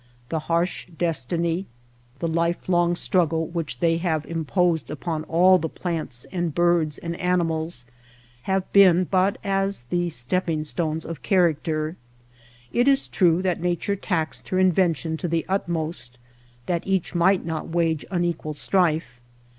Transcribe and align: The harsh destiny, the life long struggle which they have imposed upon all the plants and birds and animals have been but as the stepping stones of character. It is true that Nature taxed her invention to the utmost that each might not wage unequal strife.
The 0.29 0.39
harsh 0.49 0.87
destiny, 0.87 1.67
the 2.17 2.27
life 2.27 2.67
long 2.67 2.95
struggle 2.95 3.45
which 3.45 3.81
they 3.81 3.97
have 3.97 4.25
imposed 4.25 4.89
upon 4.89 5.25
all 5.25 5.59
the 5.59 5.69
plants 5.69 6.25
and 6.31 6.55
birds 6.55 6.97
and 6.97 7.15
animals 7.17 7.85
have 8.49 8.73
been 8.73 9.03
but 9.03 9.37
as 9.43 9.83
the 9.91 10.09
stepping 10.09 10.63
stones 10.63 11.05
of 11.05 11.21
character. 11.21 11.97
It 12.73 12.87
is 12.87 13.05
true 13.05 13.43
that 13.43 13.61
Nature 13.61 13.95
taxed 13.95 14.49
her 14.49 14.57
invention 14.57 15.17
to 15.17 15.27
the 15.27 15.45
utmost 15.47 16.17
that 16.65 16.87
each 16.87 17.13
might 17.13 17.45
not 17.45 17.67
wage 17.67 18.03
unequal 18.09 18.53
strife. 18.53 19.21